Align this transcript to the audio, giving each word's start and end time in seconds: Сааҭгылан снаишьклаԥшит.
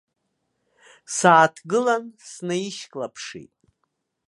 Сааҭгылан 1.15 2.03
снаишьклаԥшит. 2.29 3.53